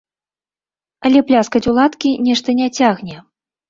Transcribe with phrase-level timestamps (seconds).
[1.11, 3.25] Але пляскаць у ладкі нешта не цягне.